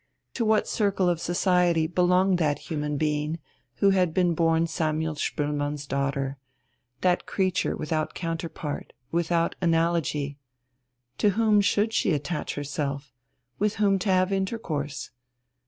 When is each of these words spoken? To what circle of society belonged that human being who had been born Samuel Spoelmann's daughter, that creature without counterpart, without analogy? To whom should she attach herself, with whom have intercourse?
To 0.33 0.43
what 0.43 0.67
circle 0.67 1.07
of 1.09 1.21
society 1.21 1.85
belonged 1.85 2.39
that 2.39 2.71
human 2.71 2.97
being 2.97 3.37
who 3.75 3.91
had 3.91 4.15
been 4.15 4.33
born 4.33 4.65
Samuel 4.65 5.13
Spoelmann's 5.13 5.85
daughter, 5.85 6.39
that 7.01 7.27
creature 7.27 7.75
without 7.77 8.15
counterpart, 8.15 8.93
without 9.11 9.53
analogy? 9.61 10.39
To 11.19 11.29
whom 11.37 11.61
should 11.61 11.93
she 11.93 12.13
attach 12.13 12.55
herself, 12.55 13.13
with 13.59 13.75
whom 13.75 13.99
have 13.99 14.31
intercourse? 14.33 15.11